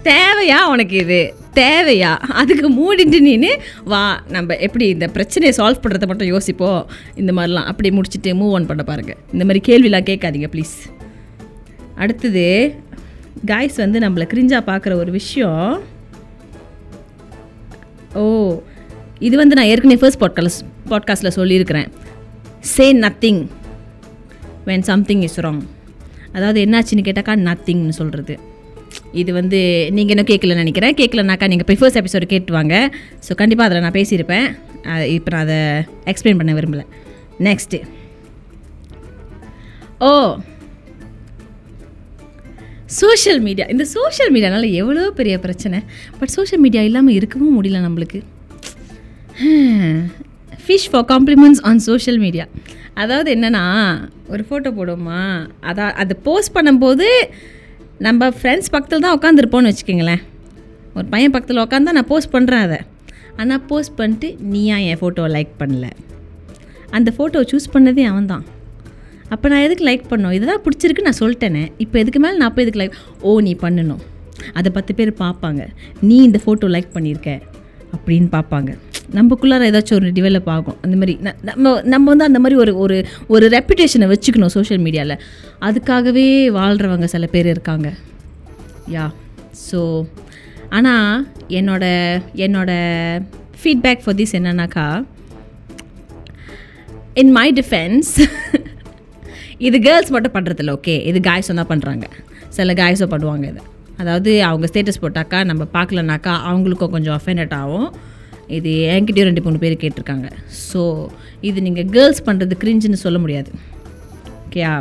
தேவையா 0.08 0.58
உனக்கு 0.72 0.96
இது? 1.04 1.22
தேவையா? 1.54 2.16
அதுக்கு 2.16 2.70
மூடிட்டு 2.70 3.18
நீனு 3.20 3.60
வா 3.84 4.22
நம்ம 4.28 4.56
எப்படி 4.56 4.88
இந்த 4.88 5.08
பிரச்சனையை 5.08 5.56
சால்வ் 5.58 5.82
பண்ணுறத 5.82 6.06
மட்டும் 6.06 6.28
யோசிப்போம் 6.28 6.90
இந்த 7.14 7.32
மாதிரிலாம் 7.32 7.64
அப்படி 7.64 7.90
முடிச்சுட்டு 7.90 8.32
மூவ் 8.40 8.52
ஆன் 8.52 8.66
பண்ண 8.66 8.82
பாருங்கள் 8.82 9.16
இந்த 9.32 9.44
மாதிரி 9.44 9.60
கேள்விலாம் 9.68 10.08
கேட்காதீங்க 10.10 10.48
ப்ளீஸ் 10.54 10.76
அடுத்தது 11.94 12.74
காய்ஸ் 13.44 13.76
வந்து 13.76 13.98
நம்மளை 13.98 14.26
கிரிஞ்சாக 14.32 14.62
பார்க்குற 14.66 14.94
ஒரு 14.94 15.10
விஷயம். 15.10 15.82
ஓ 18.14 18.60
இது 19.18 19.36
வந்து 19.36 19.54
நான் 19.54 19.64
ஏற்கனவே 19.64 20.00
ஃபர்ஸ்ட் 20.00 20.20
பாட்காஸ்ட் 20.20 20.62
பாட்காஸ்ட்டில் 20.88 21.28
சொல்லியிருக்கிறேன். 21.28 21.90
Say 22.60 22.92
nothing 22.94 23.46
when 24.66 24.80
something 24.80 25.20
is 25.20 25.40
wrong 25.40 25.62
அதாவது 26.32 26.64
என்னாச்சுன்னு 26.64 27.06
கேட்டாக்கா 27.08 27.34
நத்திங்னு 27.48 27.88
சொல்கிறது 27.88 28.38
இது 29.20 29.30
வந்து 29.38 29.60
நீங்கள் 29.96 30.14
இன்னும் 30.14 30.30
கேட்கலன்னு 30.30 30.62
நினைக்கிறேன். 30.64 30.94
கேட்கலனாக்கா 31.00 31.46
நீங்கள் 31.52 31.68
ப்ரிஃபர்ஸ் 31.68 31.80
ஃபர்ஸ்ட் 31.80 32.00
எபிசோடு 32.00 32.26
கேட்டு 32.32 32.52
வாங்க. 32.58 32.74
ஸோ 33.26 33.34
கண்டிப்பாக 33.40 33.68
அதில் 33.68 33.84
நான் 33.86 33.96
பேசியிருப்பேன். 34.00 34.46
இப்போ 35.16 35.30
நான் 35.34 35.44
அதை 35.46 35.58
எக்ஸ்பிளைன் 36.12 36.40
பண்ண 36.40 36.52
விரும்பலை. 36.58 36.86
Next 37.48 37.80
oh. 40.08 40.10
சோஷியல் 43.00 43.40
மீடியா 43.46 43.66
இந்த 43.72 43.84
சோஷியல் 43.96 44.30
மீடியானால 44.34 44.68
எவ்வளோ 44.80 45.02
பெரிய 45.18 45.34
பிரச்சனை. 45.44 45.78
பட் 46.20 46.32
சோஷியல் 46.36 46.62
மீடியா 46.64 46.82
இல்லாமல் 46.88 47.16
இருக்கவும் 47.18 47.56
முடியல 47.58 47.80
நம்மளுக்கு. 47.86 48.20
Fish 50.64 50.88
for 50.92 51.06
compliments 51.12 51.62
on 51.68 51.82
social 51.88 52.18
media 52.24 52.46
அதாவது 53.02 53.28
என்னென்னா 53.36 53.62
ஒரு 54.32 54.42
ஃபோட்டோ 54.48 54.70
போடுவோமா? 54.78 55.20
அதான் 55.70 55.92
அதை 56.02 56.14
போஸ்ட் 56.26 56.54
பண்ணும்போது 56.56 57.06
நம்ம 58.04 58.28
ஃப்ரெண்ட்ஸ் 58.36 58.70
பக்கத்தில் 58.74 59.02
தான் 59.04 59.16
உட்காந்துருப்போம்னு 59.16 59.70
வச்சுக்கோங்களேன். 59.70 60.20
ஒரு 60.96 61.06
பையன் 61.14 61.32
பக்கத்தில் 61.34 61.60
உட்காந்தா 61.64 61.92
நான் 61.96 62.08
போஸ்ட் 62.10 62.30
பண்ணுறேன் 62.34 62.62
அதை. 62.66 62.78
ஆனால் 63.40 63.60
போஸ்ட் 63.70 63.94
பண்ணிட்டு 63.98 64.28
நீ 64.52 64.60
ஏன் 64.74 64.84
என் 64.90 65.00
ஃபோட்டோவை 65.00 65.30
லைக் 65.34 65.52
பண்ணல? 65.62 65.88
அந்த 66.96 67.12
ஃபோட்டோவை 67.16 67.46
சூஸ் 67.52 67.68
பண்ணதே 67.74 68.04
அவன் 68.12 68.30
தான். 68.32 68.44
அப்போ 69.34 69.46
நான் 69.52 69.64
எதுக்கு 69.66 69.84
லைக் 69.88 70.06
பண்ணோம் 70.12 70.34
இதுதான் 70.36 70.62
பிடிச்சிருக்கு 70.66 71.06
நான் 71.08 71.20
சொல்லிட்டேனே. 71.22 71.64
இப்போ 71.84 71.98
எதுக்கு 72.02 72.22
மேலே 72.24 72.36
நான் 72.42 72.54
போய் 72.54 72.64
எதுக்கு 72.66 72.82
லைக் 72.82 72.96
ஓ 73.20 73.40
நீ 73.48 73.52
பண்ணணும். 73.64 74.02
அதை 74.58 74.72
பத்து 74.78 74.94
பேர் 75.00 75.12
பார்ப்பாங்க. 75.24 75.62
நீ 76.10 76.16
இந்த 76.28 76.40
ஃபோட்டோ 76.46 76.68
லைக் 76.76 76.90
பண்ணியிருக்க. 76.96 77.30
அப்படின்னு 77.96 78.30
பார்ப்பாங்க. 78.36 78.72
நம்மக்குள்ளார 79.12 79.62
ஏதாச்சும் 79.70 79.94
ஒரு 79.94 80.08
டெவலப் 80.08 80.48
ஆகும். 80.48 80.76
அந்த 80.82 80.96
மாதிரி 80.96 81.18
ந- 81.22 81.36
நம்ம 81.42 81.82
நம்ம 81.82 82.08
வந்து 82.08 82.24
அந்த 82.24 82.38
மாதிரி 82.38 82.60
ஒரு 82.60 82.78
ஒரு 82.78 83.06
ஒரு 83.26 83.48
ரெப்புடேஷனை 83.48 84.12
வச்சுக்கணும் 84.12 84.46
சோஷியல் 84.46 84.82
மீடியாவில் 84.82 85.18
அதுக்காகவே 85.60 86.26
வாழ்கிறவங்க 86.58 87.04
சில 87.04 87.26
பேர் 87.26 87.46
இருக்காங்க. 87.46 87.92
யா. 88.90 89.10
ஸோ 89.70 90.06
ஆனால் 90.68 91.28
என்னோட 91.48 91.84
என்னோட 92.34 92.70
ஃபீட்பேக் 93.62 94.02
ஃபார் 94.04 94.14
திஸ் 94.14 94.32
என்னன்னாக்கா 94.32 95.04
இன் 97.14 97.30
மை 97.30 97.52
டிஃபென்ஸ் 97.52 98.12
இது 99.58 99.78
கேர்ள்ஸ் 99.78 100.10
மட்டும் 100.10 100.34
பண்ணுறதில்ல 100.34 100.76
ஓகே 100.76 101.04
இது 101.04 101.18
காய்ஸும் 101.20 101.54
தான் 101.54 101.66
பண்ணுறாங்க 101.66 102.04
சில 102.48 102.72
காய்ஸும் 102.72 103.12
பண்ணுவாங்க 103.14 103.44
இதை. 103.48 103.62
அதாவது 103.96 104.44
அவங்க 104.44 104.66
ஸ்டேட்டஸ் 104.72 105.02
போட்டாக்கா 105.02 105.44
நம்ம 105.44 105.66
பார்க்கலனாக்கா 105.74 106.32
அவங்களுக்கும் 106.48 106.90
கொஞ்சம் 106.90 107.20
அஃபெண்டட் 107.24 107.52
ஆகும். 107.52 107.88
இது 108.56 108.70
என்கிட்டயும் 108.94 109.28
ரெண்டு 109.28 109.44
மூணு 109.46 109.60
பேர் 109.62 109.82
கேட்டிருக்காங்க. 109.82 110.28
ஸோ 110.68 110.80
இது 111.48 111.58
நீங்கள் 111.66 111.88
கேர்ள்ஸ் 111.96 112.26
பண்ணுறது 112.28 112.54
கிரிஞ்சுன்னு 112.62 113.04
சொல்ல 113.04 113.18
முடியாது. 113.24 113.50
ஓகேயா 114.44 114.72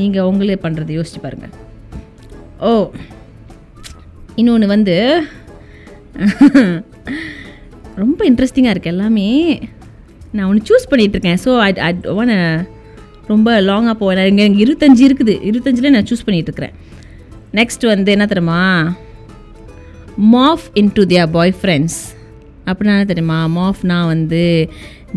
நீங்கள் 0.00 0.28
உங்களே 0.30 0.56
பண்ணுறது 0.64 0.92
யோசிச்சு 0.98 1.22
பாருங்கள் 1.24 1.54
ஓ 2.66 2.70
இன்னொன்று 4.40 4.66
வந்து 4.74 4.96
ரொம்ப 8.02 8.20
இன்ட்ரெஸ்டிங்காக 8.28 8.74
இருக்குது 8.74 8.94
எல்லாமே. 8.94 9.26
நான் 10.36 10.46
ஒன்று 10.50 10.68
சூஸ் 10.68 10.88
பண்ணிகிட்ருக்கேன் 10.90 11.40
ஸோ 11.44 11.50
ஐ 11.66 11.70
ஐ 11.88 11.90
ஒன் 12.20 12.32
ரொம்ப 13.32 13.48
லாங்காக 13.68 13.96
போவேன். 14.02 14.28
இங்கே 14.30 14.46
இருபத்தஞ்சு 14.64 15.02
இருக்குது. 15.08 15.34
இருபத்தஞ்சில் 15.48 15.94
நான் 15.94 16.08
சூஸ் 16.10 16.24
பண்ணிகிட்ருக்கிறேன் 16.26 16.74
நெக்ஸ்ட் 17.58 17.84
வந்து 17.92 18.10
என்ன 18.16 18.24
தெரியுமா? 18.30 18.62
Morph 20.34 20.66
into 20.80 21.04
their 21.10 21.30
bye 21.36 21.54
friends 21.60 22.00
அப்படின்னா 22.68 22.94
என்ன 22.96 23.06
தெரியுமா 23.12 23.38
மாஃப்னா 23.58 23.98
வந்து 24.12 24.42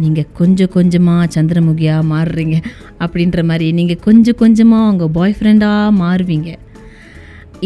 நீங்கள் 0.04 0.30
கொஞ்சம் 0.40 0.74
கொஞ்சமாக 0.76 1.32
சந்திரமுகியாக 1.36 2.10
மாறுறீங்க 2.14 2.58
அப்படின்ற 3.04 3.42
மாதிரி 3.50 3.68
நீங்கள் 3.80 4.04
கொஞ்சம் 4.08 4.40
கொஞ்சமாக 4.44 4.92
உங்கள் 4.92 5.14
பாய் 5.18 5.36
ஃப்ரெண்டாக 5.40 5.96
மாறுவீங்க. 6.04 6.52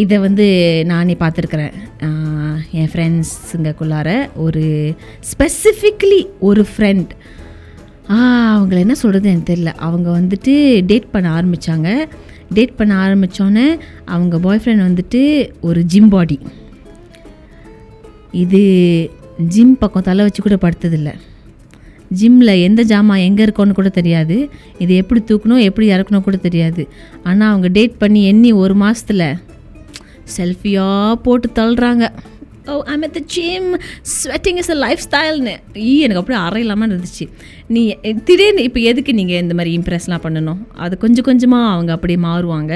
இதை 0.01 0.17
வந்து 0.25 0.45
நானே 0.91 1.15
பார்த்துருக்குறேன். 1.21 1.75
என் 2.79 2.89
ஃப்ரெண்ட்ஸுங்கக்குள்ளார 2.91 4.09
ஒரு 4.45 4.63
ஸ்பெசிஃபிக்லி 5.31 6.21
ஒரு 6.50 6.63
ஃப்ரெண்ட் 6.71 7.13
அவங்கள 8.17 8.77
என்ன 8.86 8.95
சொல்கிறது 9.01 9.29
எனக்கு 9.31 9.50
தெரியல. 9.51 9.71
அவங்க 9.88 10.09
வந்துட்டு 10.19 10.53
டேட் 10.91 11.12
பண்ண 11.13 11.27
ஆரம்பித்தாங்க 11.38 11.89
டேட் 12.57 12.77
பண்ண 12.77 12.93
ஆரம்பித்தோன்னே 13.05 13.65
அவங்க 14.13 14.36
பாய் 14.45 14.62
ஃப்ரெண்ட் 14.62 14.88
வந்துட்டு 14.88 15.21
ஒரு 15.69 15.81
ஜிம் 15.93 16.12
பாடி 16.15 16.38
இது 18.43 18.62
ஜிம் 19.53 19.75
பக்கம் 19.81 20.05
தலை 20.08 20.22
வச்சு 20.25 20.41
கூட 20.41 20.55
படுத்ததில்லை. 20.63 21.12
ஜிம்மில் 22.19 22.62
எந்த 22.67 22.81
ஜாமான் 22.89 23.25
எங்கே 23.25 23.43
இருக்கோன்னு 23.46 23.77
கூட 23.77 23.89
தெரியாது. 23.98 24.38
இது 24.84 24.93
எப்படி 25.01 25.19
தூக்கணும் 25.29 25.62
எப்படி 25.67 25.86
இறக்கணும் 25.96 26.25
கூட 26.25 26.38
தெரியாது. 26.48 26.84
ஆனால் 27.29 27.51
அவங்க 27.51 27.67
டேட் 27.77 27.96
பண்ணி 28.01 28.22
எண்ணி 28.31 28.51
ஒரு 28.63 28.75
மாதத்தில் 28.81 29.27
செல்ஃபியாக 30.36 31.13
போட்டு 31.25 31.50
தள்ளுறாங்க. 31.60 32.08
ஓ 32.72 32.74
I'm 32.93 33.03
at 33.08 33.15
the 33.17 33.22
gym 33.36 33.69
sweating 34.15 34.60
is 34.62 34.72
a 34.75 34.77
life 34.86 35.03
ஸ்டைல்னு 35.05 35.53
ஈ 35.91 35.93
எனக்கு 36.05 36.22
அப்படியே 36.22 36.39
அறையில்லாமல் 36.48 36.91
இருந்துச்சு. 36.91 37.27
நீ 37.75 37.84
திடீர்னு 38.27 38.65
இப்போ 38.69 38.81
எதுக்கு 38.91 39.13
நீங்கள் 39.19 39.41
இந்த 39.43 39.55
மாதிரி 39.60 39.72
இம்ப்ரெஸ்லாம் 39.79 40.24
பண்ணணும்? 40.25 40.60
அது 40.86 40.98
கொஞ்சம் 41.05 41.27
கொஞ்சமாக 41.29 41.72
அவங்க 41.75 41.93
அப்படியே 41.98 42.19
மாறுவாங்க. 42.27 42.74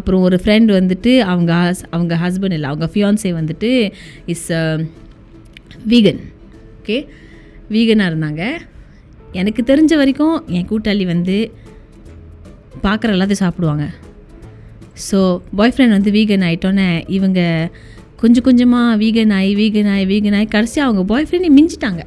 அப்புறம் 0.00 0.24
ஒரு 0.28 0.38
ஃப்ரெண்ட் 0.44 0.72
வந்துட்டு 0.78 1.12
அவங்க 1.32 1.52
ஹஸ் 1.64 1.84
அவங்க 1.90 2.16
ஹஸ்பண்ட் 2.24 2.56
இல்லை 2.58 2.70
அவங்க 2.72 2.88
ஃபியான்சே 2.94 3.32
வந்துட்டு 3.40 3.72
இஸ் 4.34 4.48
வீகன் 5.92 6.20
ஓகே 6.80 6.98
வீகனாக 7.74 8.10
இருந்தாங்க. 8.10 8.42
எனக்கு 9.40 9.62
தெரிஞ்ச 9.70 9.92
வரைக்கும் 10.00 10.36
என் 10.56 10.68
கூட்டாளி 10.70 11.04
வந்து 11.14 11.36
பார்க்குற 12.84 13.08
எல்லாத்தையும் 13.14 13.44
சாப்பிடுவாங்க. 13.44 13.86
ஸோ 15.08 15.18
பாய் 15.58 15.72
ஃப்ரெண்ட் 15.74 15.96
வந்து 15.96 16.10
வீகன் 16.18 16.44
ஆகிட்டோன்னே 16.48 16.88
இவங்க 17.16 17.40
கொஞ்சம் 18.22 18.46
கொஞ்சமாக 18.46 18.96
வீகன் 19.02 19.34
ஆகி 19.38 19.50
வீகன் 19.62 19.90
ஆகி 19.94 20.06
வீகன் 20.12 20.36
ஆகி 20.38 20.48
கடைசி 20.54 20.78
அவங்க 20.86 21.02
பாய் 21.12 21.26
ஃப்ரெண்டை 21.28 21.50
மிஞ்சிட்டாங்க. 21.58 22.04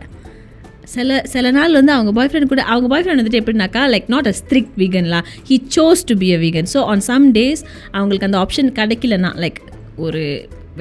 சில 0.94 1.20
சில 1.34 1.52
நாள் 1.58 1.78
வந்து 1.80 1.92
அவங்க 1.98 2.12
பாய் 2.18 2.30
ஃப்ரெண்ட் 2.32 2.52
கூட 2.54 2.64
அவங்க 2.72 2.88
பாய் 2.94 3.04
ஃப்ரெண்ட் 3.04 3.22
வந்துட்டு 3.22 3.42
எப்படின்னாக்கா 3.42 3.84
like 3.94 4.08
not 4.14 4.30
a 4.32 4.34
strict 4.40 4.76
வீகன்லாம் 4.82 5.28
he 5.50 5.58
chose 5.76 6.02
to 6.10 6.16
be 6.24 6.30
a 6.38 6.40
vegan 6.46 6.68
so 6.74 6.82
on 6.94 7.04
some 7.10 7.28
days 7.38 7.62
அவங்களுக்கு 7.98 8.28
அந்த 8.30 8.40
ஆப்ஷன் 8.46 8.72
கிடைக்கலன்னா 8.80 9.32
லைக் 9.44 9.62
ஒரு 10.08 10.24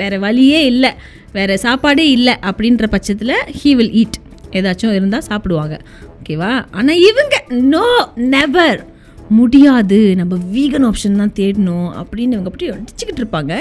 வேறு 0.01 0.19
வழியே 0.25 0.59
இல்லை. 0.73 0.91
வேறு 1.33 1.55
சாப்பாடே 1.65 2.05
இல்லை 2.17 2.35
அப்படின்ற 2.51 2.87
பட்சத்தில் 2.95 3.37
ஹீ 3.59 3.73
வில் 3.81 3.95
ஈட் 4.03 4.19
ஏதாச்சும் 4.59 4.95
இருந்தால் 4.99 5.27
சாப்பிடுவாங்க. 5.31 5.75
ஓகேவா 6.19 6.53
ஆனால் 6.79 7.03
இவங்க 7.11 7.35
நோ 7.75 7.87
நெவர் 8.35 8.81
முடியாது. 9.39 9.99
நம்ம 10.21 10.37
வீகன் 10.57 10.87
ஆப்ஷன் 10.89 11.21
தான் 11.23 11.37
தேடணும் 11.41 11.89
அப்படின்னு 12.01 12.35
இவங்க 12.37 12.51
அப்படி 12.53 12.71
அடிச்சுக்கிட்டு 12.71 13.23
இருப்பாங்க. 13.23 13.55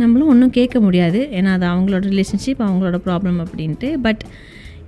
நம்மளும் 0.00 0.30
ஒன்றும் 0.32 0.54
கேட்க 0.58 0.76
முடியாது. 0.80 1.20
ஏன்னா 1.38 1.50
அது 1.56 1.66
அவங்களோட 1.66 2.04
ரிலேஷன்ஷிப் 2.12 2.62
அவங்களோட 2.66 2.98
ப்ராப்ளம் 3.06 3.38
அப்படின்ட்டு. 3.44 3.88
But 4.06 4.22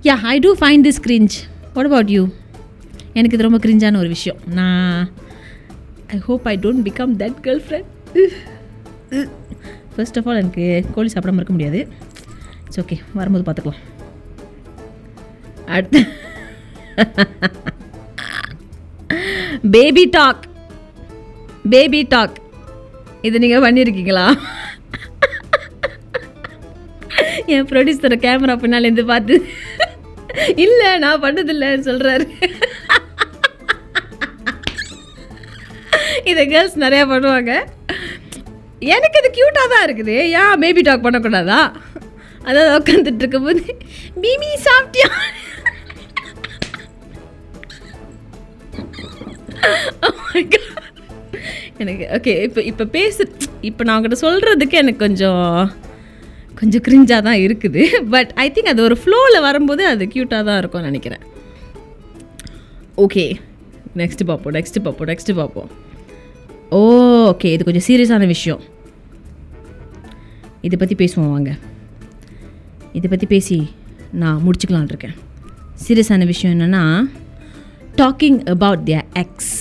yeah 0.07 0.15
I 0.33 0.35
do 0.45 0.51
find 0.61 0.85
this 0.87 1.01
cringe 1.07 1.35
what 1.73 1.89
about 1.91 2.11
you 2.15 2.23
எனக்கு 3.13 3.35
இது 3.37 3.47
ரொம்ப 3.47 3.59
கிரிஞ்சான 3.65 3.99
ஒரு 4.03 4.11
விஷயம். 4.15 4.39
நான் 4.59 5.09
I 6.15 6.19
hope 6.29 6.47
I 6.53 6.55
don't 6.65 6.85
become 6.89 7.13
that 7.23 7.37
girlfriend 7.65 7.91
first 9.95 10.17
of 10.19 10.27
all 10.29 10.41
எனக்கு 10.43 10.65
கோழி 10.95 11.09
சாப்பிடாம 11.13 11.39
இருக்க 11.39 11.53
முடியாது. 11.57 11.79
இட்ஸ் 12.65 12.79
ஓகே 12.81 12.97
வரும்போது 13.17 13.45
பார்த்துக்கலாம். 13.47 13.83
அடுத்து. 15.75 16.01
பேபி 19.75 20.03
டாக் 20.17 20.43
பேபி 21.73 22.01
டாக் 22.13 22.35
இது 23.27 23.41
நீங்கள் 23.43 23.63
பண்ணியிருக்கீங்களா? 23.65 24.25
என் 27.53 27.67
ப்ரொடியூசரை 27.71 28.17
கேமரா 28.25 28.55
பின்னாலேருந்து 28.61 29.03
பார்த்து. 29.11 29.35
இல்லை 30.63 30.89
நான் 31.03 31.23
பண்ணதில்லைன்னு 31.23 31.87
சொல்கிறாரு 31.89 32.25
இதை 36.31 36.43
கேர்ள்ஸ் 36.47 36.77
நிறையா 36.83 37.03
பண்ணுவாங்க. 37.11 37.53
எனக்கு 38.95 39.19
இது 39.21 39.29
க்யூட்டாக 39.37 39.67
தான் 39.73 39.85
இருக்குது. 39.87 40.15
ஏன் 40.41 40.61
பேபி 40.63 40.81
டாக் 40.87 41.05
பண்ணக்கூடாதா? 41.05 41.59
அதாவது 42.47 42.71
உட்காந்துட்டு 42.79 43.23
இருக்கும்போது 43.23 43.63
மீமி 44.23 44.49
சாப்பிட்டியா 44.67 45.09
oh 50.07 50.13
எனக்கு 51.83 52.05
ஓகே 52.17 52.33
இப்போ 52.47 52.61
இப்போ 52.71 52.83
பேசு 52.97 53.23
இப்போ 53.69 53.81
நான் 53.85 53.95
உங்கள்கிட்ட 53.97 54.25
சொல்கிறதுக்கு 54.25 54.75
எனக்கு 54.81 55.01
கொஞ்சம் 55.05 55.47
கொஞ்சம் 56.59 56.83
கிரிஞ்சாக 56.85 57.21
தான் 57.27 57.39
இருக்குது. 57.45 57.81
பட் 58.13 58.29
ஐ 58.43 58.45
திங்க் 58.55 58.71
அது 58.73 58.81
ஒரு 58.87 58.95
ஃப்ளோவில் 59.01 59.45
வரும்போது 59.47 59.83
அது 59.93 60.03
க்யூட்டாக 60.13 60.47
தான் 60.49 60.59
இருக்கும்னு 60.61 60.91
நினைக்கிறேன். 60.91 61.23
ஓகே 63.05 63.25
நெக்ஸ்ட்டு 64.01 64.27
பார்ப்போம் 64.29 64.55
நெக்ஸ்ட்டு 64.57 64.83
பார்ப்போம் 64.85 65.09
நெக்ஸ்ட்டு 65.11 65.37
பார்ப்போம் 65.41 65.71
ஓ 66.77 66.79
oh, 66.79 67.04
ஓகே 67.29 67.49
இது 67.55 67.67
கொஞ்சம் 67.67 67.87
சீரியஸான 67.89 68.25
விஷயம். 68.33 68.61
இதை 70.67 70.75
பற்றி 70.81 70.95
பேசுவோம் 71.01 71.33
வாங்க. 71.35 71.51
இதை 72.97 73.07
பற்றி 73.13 73.27
பேசி 73.35 73.57
நான் 74.23 74.43
முடிச்சுக்கலான் 74.45 74.91
இருக்கேன். 74.93 75.15
சீரியஸான 75.85 76.25
விஷயம் 76.33 76.53
என்னென்னா 76.55 76.83
talking 78.01 78.39
about 78.55 78.85
their 78.89 79.07
ex 79.23 79.55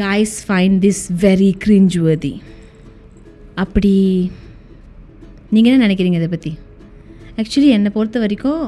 guys 0.00 0.30
find 0.48 0.74
this 0.84 1.02
very 1.24 1.48
cringeworthy. 1.64 2.32
அப்படி 3.62 3.92
நீங்கள் 5.54 5.72
என்ன 5.72 5.86
நினைக்கிறீங்க 5.86 6.18
இதை 6.20 6.28
பற்றி 6.32 6.52
ஆக்சுவலி 7.40 7.68
என்னை 7.76 7.90
பொறுத்த 7.96 8.18
வரைக்கும் 8.22 8.64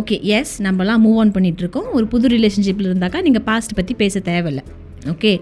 ஓகே 0.00 0.16
எஸ் 0.36 0.52
நம்மலாம் 0.66 1.02
மூவ் 1.06 1.18
ஆன் 1.22 1.32
பண்ணிகிட்ருக்கோம் 1.36 1.88
ஒரு 1.96 2.06
புது 2.12 2.28
ரிலேஷன்ஷிப்பில் 2.34 2.88
இருந்தாக்கா 2.90 3.20
நீங்கள் 3.26 3.44
பாஸ்ட் 3.48 3.74
பற்றி 3.78 3.94
பேச 4.02 4.20
தேவையில்லை. 4.28 4.64
ஓகே 5.14 5.32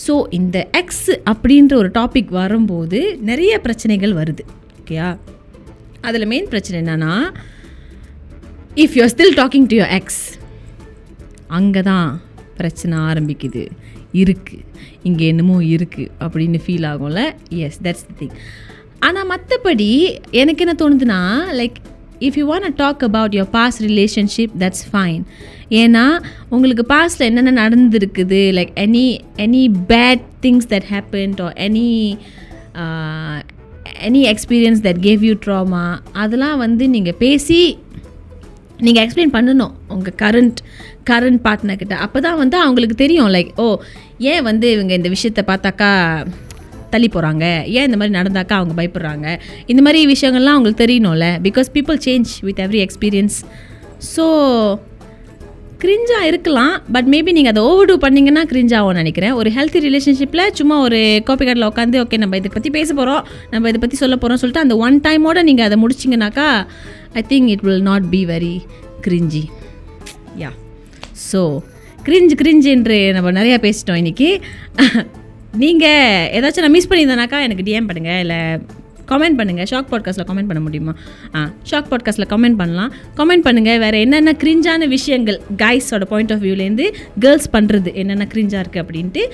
ஸோ 0.00 0.26
இந்த 0.30 0.66
எக்ஸ் 0.72 1.10
அப்படின்ற 1.26 1.74
ஒரு 1.74 1.90
டாபிக் 1.94 2.30
வரும்போது 2.32 3.00
நிறைய 3.22 3.58
பிரச்சனைகள் 3.58 4.14
வருது 4.14 4.44
ஓகேயா 4.80 5.08
அதில் 6.00 6.26
மெயின் 6.26 6.48
பிரச்சனை 6.48 6.80
என்னென்னா 6.80 7.14
if 8.76 8.96
you 8.96 9.06
still 9.08 9.36
talking 9.36 9.66
to 9.66 9.76
your 9.76 9.94
ex 9.94 10.22
அங்கே 11.50 11.82
தான் 11.82 12.10
பிரச்சனை 12.56 12.98
ஆரம்பிக்குது 13.02 13.62
இருக்குது 14.14 14.64
இங்கே 15.02 15.26
என்னமோ 15.26 15.60
இருக்குது 15.70 16.10
அப்படின்னு 16.20 16.58
ஃபீல் 16.64 16.86
ஆகும்ல? 16.86 17.20
எஸ் 17.58 17.78
தட்ஸ் 17.82 18.06
தி 18.08 18.14
திங் 18.20 18.34
ஆனால் 18.98 19.26
மற்றபடி 19.26 19.88
எனக்கு 20.32 20.64
என்ன 20.64 20.74
தோணுதுன்னா 20.78 21.20
like 21.52 21.78
if 22.20 22.38
you 22.38 22.46
want 22.50 22.76
talk 22.76 23.04
about 23.04 23.34
your 23.34 23.50
past 23.50 23.82
relationship 23.82 24.54
that's 24.58 24.84
fine 24.90 25.22
ஏன்னா 25.70 26.20
உங்களுக்கு 26.48 26.84
பாஸ்ட்டில் 26.94 27.26
என்னென்ன 27.26 27.68
நடந்துருக்குது? 27.68 28.40
Like 28.56 28.72
any 28.74 29.18
any 29.36 29.72
bad 29.88 30.20
things 30.42 30.68
that 30.68 30.88
happened 30.90 31.42
or 31.42 31.52
any 31.52 32.16
any 34.08 34.22
experience 34.32 34.82
that 34.82 35.00
gave 35.02 35.22
you 35.22 35.34
trauma 35.46 35.98
அதெல்லாம் 36.12 36.58
வந்து 36.58 36.88
நீங்கள் 36.88 37.18
பேசி 37.18 37.78
நீங்கள் 38.78 39.06
எக்ஸ்பிளைன் 39.06 39.34
பண்ணணும் 39.34 39.72
உங்கள் 39.88 40.14
கரண்ட் 40.22 40.60
கரண்ட் 41.10 41.40
பார்ட்னர்கிட்ட 41.44 41.92
அப்போ 41.92 42.20
தான் 42.20 42.36
வந்து 42.36 42.56
அவங்களுக்கு 42.58 42.94
தெரியும் 42.94 43.28
லைக் 43.28 43.50
ஓ 43.56 43.80
ஏன் 44.18 44.42
வந்து 44.42 44.72
இவங்க 44.72 44.94
இந்த 44.94 45.08
விஷயத்தை 45.08 45.44
பார்த்தாக்கா 45.46 46.26
தள்ளி 46.90 47.08
போகிறாங்க 47.08 47.64
ஏன் 47.66 47.84
இந்த 47.84 47.96
மாதிரி 47.96 48.18
நடந்தாக்கா 48.18 48.52
அவங்க 48.52 48.82
பயப்படுறாங்க? 48.82 49.40
இந்த 49.66 49.82
மாதிரி 49.82 50.12
விஷயங்கள்லாம் 50.12 50.56
அவங்களுக்கு 50.56 50.84
தெரியணும்ல. 50.84 51.26
Because 51.42 51.68
people 51.74 51.98
change 52.04 52.30
with 52.40 52.58
every 52.58 52.86
experience 52.86 53.36
so 54.16 54.24
கிரிஞ்சாக 55.80 56.26
இருக்கலாம் 56.26 56.74
பட் 56.92 57.08
மேபி 57.08 57.32
நீங்கள் 57.32 57.52
அதை 57.52 57.62
ஓவர் 57.62 57.88
டூ 57.88 57.94
பண்ணிங்கன்னா 57.98 58.42
கிரிஞ்சாகும்னு 58.50 59.00
நினைக்கிறேன். 59.00 59.34
ஒரு 59.34 59.50
ஹெல்த்தி 59.50 59.80
ரிலேஷன்ஷிப்பில் 59.80 60.44
சும்மா 60.52 60.76
ஒரு 60.78 60.98
காப்பி 61.24 61.44
கார்டில் 61.44 61.68
உட்காந்து 61.68 62.00
ஓகே 62.02 62.16
நம்ம 62.16 62.36
இதை 62.36 62.50
பற்றி 62.52 62.70
பேச 62.70 62.94
போகிறோம் 62.94 63.22
நம்ம 63.50 63.68
இதை 63.68 63.80
பற்றி 63.80 63.96
சொல்ல 63.96 64.16
போகிறோம் 64.16 64.40
சொல்லிட்டு 64.40 64.60
அந்த 64.60 64.76
ஒன் 64.76 64.98
டைமோட 65.00 65.42
நீங்கள் 65.42 65.66
அதை 65.66 65.78
முடிச்சிங்கனாக்கா 65.82 66.48
I 67.14 67.22
think 67.28 67.48
it 67.48 67.64
will 67.68 67.82
not 67.82 68.08
be 68.10 68.24
very 68.26 68.54
cringy 69.00 69.44
yeah 70.38 70.50
so 71.30 71.42
cringe 72.04 72.34
cringe 72.34 72.70
என்று 72.70 72.98
நம்ம 73.12 73.32
நிறையா 73.32 73.58
பேசிட்டோம் 73.62 74.00
இன்றைக்கி 74.02 74.30
நீங்கள் 75.62 76.28
ஏதாச்சும் 76.36 76.64
நான் 76.66 76.76
மிஸ் 76.76 76.88
பண்ணியிருந்தேனாக்கா 76.88 77.38
எனக்கு 77.40 77.66
டிஎம் 77.66 77.88
பண்ணுங்கள் 77.88 78.20
இல்லை 78.20 78.40
கமெண்ட் 79.10 79.38
பண்ணுங்கள் 79.40 79.68
ஷாக் 79.70 79.90
பாட்காஸ்ட்டில் 79.92 80.28
கமெண்ட் 80.30 80.50
பண்ண 80.50 80.60
முடியுமா? 80.60 80.92
ஆ 81.34 81.40
ஷாக் 81.70 81.88
பாட்காஸ்ட்டில் 81.92 82.28
கமெண்ட் 82.32 82.58
பண்ணலாம். 82.62 82.92
கமெண்ட் 83.16 83.46
பண்ணுங்கள் 83.46 83.78
வேறு 83.84 84.00
என்னென்ன 84.00 84.34
கிரிஞ்சான 84.42 84.88
விஷயங்கள் 84.88 85.38
கைஸோட 85.62 86.04
பாயிண்ட் 86.12 86.32
ஆஃப் 86.32 86.42
வியூலேருந்து 86.42 86.86
கேர்ள்ஸ் 87.18 87.48
பண்ணுறது 87.52 87.92
என்னென்ன 87.94 88.26
கிரிஞ்சாக 88.34 88.62
இருக்குது 88.64 88.82
அப்படின்ட்டு. 88.84 89.24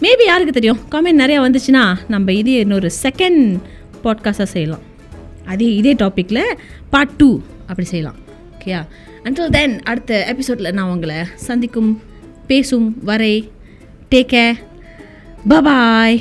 மேபி 0.00 0.26
யாருக்கு 0.26 0.52
தெரியும்? 0.52 0.80
கமெண்ட் 0.90 1.22
நிறையா 1.22 1.40
வந்துச்சுன்னா 1.46 1.84
நம்ம 2.08 2.32
இது 2.32 2.52
இன்னொரு 2.58 2.90
செகண்ட் 3.02 3.42
பாட்காஸ்ட்டாக 4.04 4.50
செய்யலாம். 4.56 4.84
அதே 5.46 5.68
இதே 5.74 5.94
டாப்பிக்கில் 5.94 6.44
பார்ட் 6.90 7.16
டூ 7.16 7.30
அப்படி 7.66 7.86
செய்யலாம். 7.88 8.18
ஓகேயா 8.54 8.80
அண்டில் 9.24 9.52
தென் 9.56 9.74
அடுத்த 9.82 10.12
எபிசோடில் 10.32 10.72
நான் 10.72 10.90
உங்களை 10.90 11.16
சந்திக்கும் 11.34 11.90
பேசும் 12.46 12.88
வரை 13.04 13.34
டேக் 14.10 14.32
கேர் 14.32 14.58
பபாய் 15.48 16.18